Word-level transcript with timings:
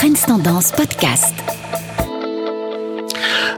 Trends 0.00 0.24
Tendance 0.24 0.72
Podcast. 0.72 1.34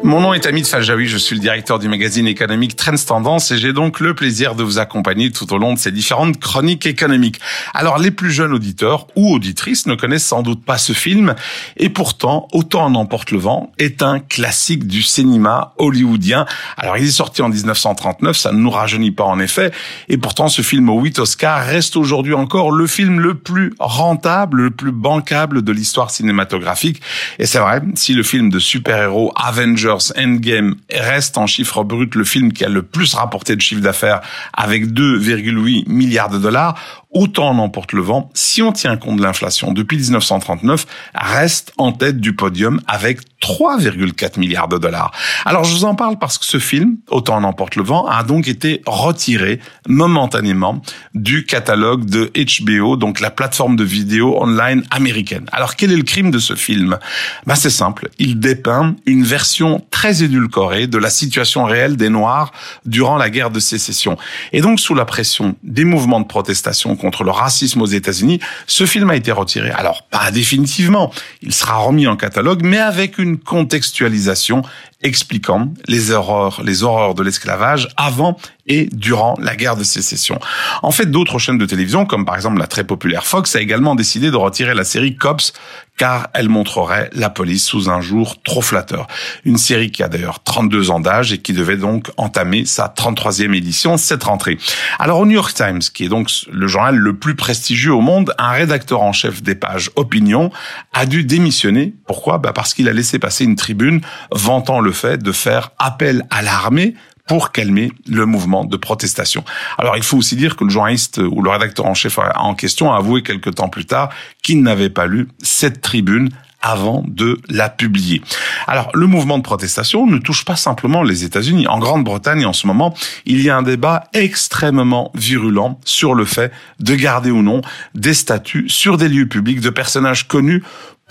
Mon 0.04 0.20
nom 0.20 0.34
est 0.34 0.46
Amit 0.46 0.64
Faljaoui, 0.64 1.06
je 1.06 1.16
suis 1.16 1.36
le 1.36 1.40
directeur 1.40 1.78
du 1.78 1.88
magazine 1.88 2.26
économique 2.26 2.74
Trends 2.74 2.96
Tendance 3.06 3.52
et 3.52 3.58
j'ai 3.58 3.72
donc 3.72 4.00
le 4.00 4.14
plaisir 4.14 4.56
de 4.56 4.64
vous 4.64 4.80
accompagner 4.80 5.30
tout 5.30 5.52
au 5.52 5.58
long 5.58 5.74
de 5.74 5.78
ces 5.78 5.92
différentes 5.92 6.40
chroniques 6.40 6.86
économiques. 6.86 7.38
Alors 7.72 7.98
les 7.98 8.10
plus 8.10 8.32
jeunes 8.32 8.52
auditeurs 8.52 9.06
ou 9.14 9.32
auditrices 9.32 9.86
ne 9.86 9.94
connaissent 9.94 10.26
sans 10.26 10.42
doute 10.42 10.64
pas 10.64 10.76
ce 10.76 10.92
film 10.92 11.36
et 11.76 11.88
pourtant 11.88 12.48
Autant 12.52 12.86
en 12.86 12.96
emporte 12.96 13.30
le 13.30 13.38
vent 13.38 13.70
est 13.78 14.02
un 14.02 14.18
classique 14.18 14.88
du 14.88 15.02
cinéma 15.02 15.72
hollywoodien. 15.78 16.46
Alors 16.76 16.98
il 16.98 17.06
est 17.06 17.10
sorti 17.10 17.40
en 17.40 17.48
1939, 17.48 18.36
ça 18.36 18.50
ne 18.50 18.58
nous 18.58 18.70
rajeunit 18.70 19.12
pas 19.12 19.24
en 19.24 19.38
effet 19.38 19.70
et 20.08 20.18
pourtant 20.18 20.48
ce 20.48 20.62
film 20.62 20.90
aux 20.90 21.00
8 21.00 21.20
Oscars 21.20 21.64
reste 21.64 21.96
aujourd'hui 21.96 22.34
encore 22.34 22.72
le 22.72 22.88
film 22.88 23.20
le 23.20 23.34
plus 23.34 23.72
rentable, 23.78 24.62
le 24.62 24.70
plus 24.72 24.92
bancable 24.92 25.62
de 25.62 25.70
l'histoire 25.70 26.10
cinématographique 26.10 27.00
et 27.38 27.46
c'est 27.46 27.60
vrai, 27.60 27.82
si 27.94 28.14
le 28.14 28.24
film 28.24 28.50
de 28.50 28.58
super-héros 28.58 29.32
Avengers 29.36 29.91
Endgame 30.16 30.76
reste 30.90 31.38
en 31.38 31.46
chiffre 31.46 31.84
brut 31.84 32.14
le 32.14 32.24
film 32.24 32.52
qui 32.52 32.64
a 32.64 32.68
le 32.68 32.82
plus 32.82 33.14
rapporté 33.14 33.56
de 33.56 33.60
chiffre 33.60 33.80
d'affaires 33.80 34.20
avec 34.52 34.86
2,8 34.86 35.88
milliards 35.88 36.30
de 36.30 36.38
dollars, 36.38 36.78
autant 37.10 37.50
en 37.50 37.58
emporte 37.58 37.92
le 37.92 38.02
vent, 38.02 38.30
si 38.34 38.62
on 38.62 38.72
tient 38.72 38.96
compte 38.96 39.18
de 39.18 39.22
l'inflation 39.22 39.72
depuis 39.72 39.98
1939, 39.98 40.86
reste 41.14 41.72
en 41.76 41.92
tête 41.92 42.20
du 42.20 42.34
podium 42.34 42.80
avec 42.86 43.20
3,4 43.42 44.38
milliards 44.38 44.68
de 44.68 44.78
dollars. 44.78 45.12
Alors 45.44 45.64
je 45.64 45.74
vous 45.74 45.84
en 45.84 45.94
parle 45.94 46.18
parce 46.18 46.38
que 46.38 46.46
ce 46.46 46.58
film, 46.58 46.96
Autant 47.10 47.36
en 47.36 47.44
emporte 47.44 47.76
le 47.76 47.82
vent, 47.82 48.06
a 48.06 48.22
donc 48.22 48.48
été 48.48 48.82
retiré 48.86 49.58
momentanément 49.88 50.80
du 51.14 51.44
catalogue 51.44 52.04
de 52.04 52.30
HBO, 52.34 52.96
donc 52.96 53.20
la 53.20 53.30
plateforme 53.30 53.76
de 53.76 53.84
vidéo 53.84 54.40
online 54.40 54.84
américaine. 54.90 55.46
Alors 55.52 55.76
quel 55.76 55.92
est 55.92 55.96
le 55.96 56.04
crime 56.04 56.30
de 56.30 56.38
ce 56.38 56.54
film? 56.54 56.98
Ben 57.46 57.54
c'est 57.54 57.70
simple, 57.70 58.08
il 58.18 58.38
dépeint 58.38 58.94
une 59.06 59.24
version 59.24 59.84
très 59.90 60.22
édulcorée 60.22 60.86
de 60.86 60.98
la 60.98 61.10
situation 61.10 61.64
réelle 61.64 61.96
des 61.96 62.08
Noirs 62.08 62.52
durant 62.86 63.16
la 63.16 63.28
guerre 63.28 63.50
de 63.50 63.60
sécession. 63.60 64.16
Et 64.52 64.60
donc 64.60 64.80
sous 64.80 64.94
la 64.94 65.04
pression 65.04 65.56
des 65.62 65.84
mouvements 65.84 66.20
de 66.20 66.26
protestation 66.26 66.94
contre 66.96 67.24
le 67.24 67.30
racisme 67.30 67.82
aux 67.82 67.86
États-Unis, 67.86 68.40
ce 68.66 68.86
film 68.86 69.10
a 69.10 69.16
été 69.16 69.32
retiré. 69.32 69.70
Alors 69.70 70.02
pas 70.10 70.30
définitivement, 70.30 71.12
il 71.42 71.52
sera 71.52 71.76
remis 71.76 72.06
en 72.06 72.16
catalogue, 72.16 72.62
mais 72.62 72.78
avec 72.78 73.18
une 73.18 73.31
contextualisation 73.38 74.62
expliquant 75.02 75.72
les 75.88 76.10
horreurs, 76.10 76.62
les 76.64 76.82
horreurs 76.82 77.14
de 77.14 77.22
l'esclavage 77.22 77.88
avant 77.96 78.36
et 78.66 78.88
durant 78.92 79.36
la 79.40 79.56
guerre 79.56 79.76
de 79.76 79.84
sécession. 79.84 80.38
En 80.82 80.92
fait, 80.92 81.06
d'autres 81.06 81.38
chaînes 81.38 81.58
de 81.58 81.66
télévision, 81.66 82.06
comme 82.06 82.24
par 82.24 82.36
exemple 82.36 82.58
la 82.58 82.66
très 82.66 82.84
populaire 82.84 83.26
Fox, 83.26 83.56
a 83.56 83.60
également 83.60 83.94
décidé 83.94 84.30
de 84.30 84.36
retirer 84.36 84.74
la 84.74 84.84
série 84.84 85.16
Cops 85.16 85.52
car 85.98 86.28
elle 86.32 86.48
montrerait 86.48 87.10
la 87.12 87.28
police 87.28 87.64
sous 87.64 87.90
un 87.90 88.00
jour 88.00 88.42
trop 88.42 88.62
flatteur. 88.62 89.06
Une 89.44 89.58
série 89.58 89.90
qui 89.90 90.02
a 90.02 90.08
d'ailleurs 90.08 90.42
32 90.42 90.90
ans 90.90 91.00
d'âge 91.00 91.32
et 91.32 91.38
qui 91.38 91.52
devait 91.52 91.76
donc 91.76 92.10
entamer 92.16 92.64
sa 92.64 92.86
33e 92.86 93.54
édition 93.54 93.96
cette 93.96 94.24
rentrée. 94.24 94.58
Alors 94.98 95.20
au 95.20 95.26
New 95.26 95.34
York 95.34 95.54
Times, 95.54 95.80
qui 95.80 96.04
est 96.04 96.08
donc 96.08 96.30
le 96.50 96.66
journal 96.66 96.96
le 96.96 97.16
plus 97.16 97.34
prestigieux 97.34 97.92
au 97.92 98.00
monde, 98.00 98.34
un 98.38 98.50
rédacteur 98.50 99.02
en 99.02 99.12
chef 99.12 99.42
des 99.42 99.54
pages 99.54 99.90
opinion 99.96 100.50
a 100.94 101.04
dû 101.04 101.24
démissionner. 101.24 101.94
Pourquoi? 102.06 102.38
Bah 102.38 102.52
Parce 102.54 102.72
qu'il 102.74 102.88
a 102.88 102.92
laissé 102.92 103.18
passer 103.18 103.44
une 103.44 103.56
tribune 103.56 104.00
vantant 104.30 104.80
le 104.80 104.91
fait 104.92 105.22
de 105.22 105.32
faire 105.32 105.70
appel 105.78 106.24
à 106.30 106.42
l'armée 106.42 106.94
pour 107.26 107.52
calmer 107.52 107.92
le 108.08 108.26
mouvement 108.26 108.64
de 108.64 108.76
protestation. 108.76 109.44
Alors 109.78 109.96
il 109.96 110.02
faut 110.02 110.18
aussi 110.18 110.36
dire 110.36 110.56
que 110.56 110.64
le 110.64 110.70
journaliste 110.70 111.18
ou 111.18 111.42
le 111.42 111.50
rédacteur 111.50 111.86
en 111.86 111.94
chef 111.94 112.18
en 112.18 112.54
question 112.54 112.92
a 112.92 112.98
avoué 112.98 113.22
quelque 113.22 113.50
temps 113.50 113.68
plus 113.68 113.86
tard 113.86 114.10
qu'il 114.42 114.62
n'avait 114.62 114.90
pas 114.90 115.06
lu 115.06 115.28
cette 115.40 115.80
tribune 115.80 116.30
avant 116.62 117.04
de 117.06 117.38
la 117.48 117.68
publier. 117.68 118.22
Alors, 118.68 118.90
le 118.94 119.06
mouvement 119.06 119.36
de 119.36 119.42
protestation 119.42 120.06
ne 120.06 120.18
touche 120.18 120.44
pas 120.44 120.54
simplement 120.56 121.02
les 121.02 121.24
États-Unis. 121.24 121.66
En 121.66 121.80
Grande-Bretagne, 121.80 122.46
en 122.46 122.52
ce 122.52 122.68
moment, 122.68 122.94
il 123.26 123.42
y 123.42 123.50
a 123.50 123.56
un 123.56 123.62
débat 123.62 124.04
extrêmement 124.12 125.10
virulent 125.14 125.80
sur 125.84 126.14
le 126.14 126.24
fait 126.24 126.52
de 126.78 126.94
garder 126.94 127.32
ou 127.32 127.42
non 127.42 127.62
des 127.94 128.14
statuts 128.14 128.68
sur 128.68 128.96
des 128.96 129.08
lieux 129.08 129.26
publics 129.26 129.60
de 129.60 129.70
personnages 129.70 130.28
connus 130.28 130.62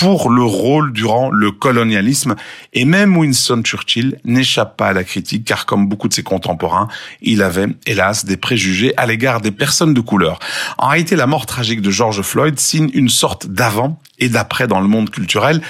pour 0.01 0.31
le 0.31 0.41
rôle 0.41 0.93
durant 0.93 1.29
le 1.29 1.51
colonialisme. 1.51 2.35
Et 2.73 2.85
même 2.85 3.15
Winston 3.15 3.61
Churchill 3.63 4.17
n'échappe 4.25 4.75
pas 4.75 4.87
à 4.87 4.93
la 4.93 5.03
critique, 5.03 5.45
car 5.45 5.67
comme 5.67 5.87
beaucoup 5.87 6.07
de 6.07 6.13
ses 6.13 6.23
contemporains, 6.23 6.87
il 7.21 7.43
avait, 7.43 7.67
hélas, 7.85 8.25
des 8.25 8.35
préjugés 8.35 8.95
à 8.97 9.05
l'égard 9.05 9.41
des 9.41 9.51
personnes 9.51 9.93
de 9.93 10.01
couleur. 10.01 10.39
En 10.79 10.87
réalité, 10.87 11.15
la 11.15 11.27
mort 11.27 11.45
tragique 11.45 11.83
de 11.83 11.91
George 11.91 12.23
Floyd 12.23 12.59
signe 12.59 12.89
une 12.95 13.09
sorte 13.09 13.45
d'avant 13.45 13.99
et 14.17 14.27
d'après 14.27 14.67
dans 14.67 14.79
le 14.79 14.87
monde 14.87 15.11
culturel. 15.11 15.61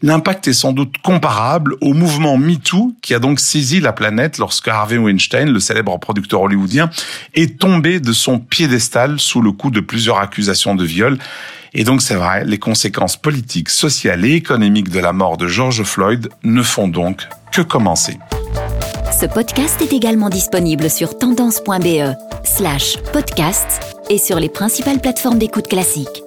L'impact 0.00 0.46
est 0.46 0.52
sans 0.52 0.72
doute 0.72 0.98
comparable 1.02 1.74
au 1.80 1.92
mouvement 1.92 2.38
MeToo 2.38 2.94
qui 3.02 3.14
a 3.14 3.18
donc 3.18 3.40
saisi 3.40 3.80
la 3.80 3.92
planète 3.92 4.38
lorsque 4.38 4.68
Harvey 4.68 4.98
Weinstein, 4.98 5.50
le 5.50 5.58
célèbre 5.58 5.98
producteur 5.98 6.42
hollywoodien, 6.42 6.88
est 7.34 7.58
tombé 7.58 7.98
de 7.98 8.12
son 8.12 8.38
piédestal 8.38 9.18
sous 9.18 9.42
le 9.42 9.50
coup 9.50 9.72
de 9.72 9.80
plusieurs 9.80 10.18
accusations 10.18 10.76
de 10.76 10.84
viol. 10.84 11.18
Et 11.74 11.84
donc 11.84 12.02
c'est 12.02 12.14
vrai, 12.14 12.44
les 12.44 12.58
conséquences 12.58 13.16
politiques, 13.16 13.70
sociales 13.70 14.24
et 14.24 14.34
économiques 14.34 14.90
de 14.90 15.00
la 15.00 15.12
mort 15.12 15.36
de 15.36 15.46
George 15.46 15.82
Floyd 15.84 16.28
ne 16.42 16.62
font 16.62 16.88
donc 16.88 17.26
que 17.50 17.62
commencer. 17.62 18.18
Ce 19.18 19.26
podcast 19.26 19.80
est 19.80 19.92
également 19.92 20.28
disponible 20.28 20.90
sur 20.90 21.16
tendance.be 21.16 22.14
slash 22.44 22.98
podcast 23.12 23.96
et 24.10 24.18
sur 24.18 24.38
les 24.38 24.48
principales 24.48 25.00
plateformes 25.00 25.38
d'écoute 25.38 25.68
classiques. 25.68 26.22